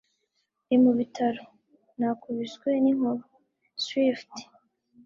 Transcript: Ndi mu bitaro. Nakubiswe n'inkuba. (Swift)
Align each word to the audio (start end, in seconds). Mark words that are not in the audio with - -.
Ndi 0.65 0.75
mu 0.83 0.91
bitaro. 0.99 1.43
Nakubiswe 1.97 2.69
n'inkuba. 2.83 3.23
(Swift) 3.83 4.33